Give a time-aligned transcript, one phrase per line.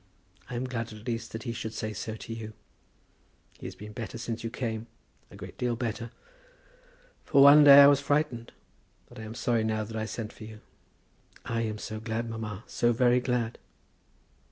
[0.49, 2.53] I am glad at least that he should say so to you.
[3.59, 4.87] He has been better since you came;
[5.29, 6.09] a great deal better.
[7.23, 8.51] For one day I was frightened;
[9.07, 10.61] but I am sorry now that I sent for you."
[11.45, 13.59] "I am so glad, mamma; so very glad."